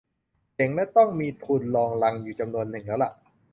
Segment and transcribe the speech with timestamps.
[0.55, 3.11] เจ๋งและต้องมีทุนรองรังอยู่จำนวนหนึ่งแล้วล่ะ